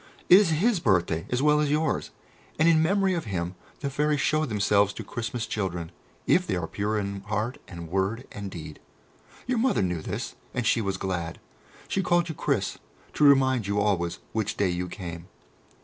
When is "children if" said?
5.45-6.47